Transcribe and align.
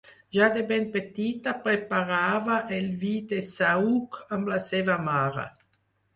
Ja 0.35 0.45
de 0.53 0.61
ben 0.69 0.85
petita 0.95 1.53
preparava 1.67 2.57
el 2.79 2.89
vi 3.05 3.13
de 3.35 3.43
saüc 3.51 4.19
amb 4.39 4.53
la 4.55 4.61
seva 4.73 4.99
mare. 5.13 5.47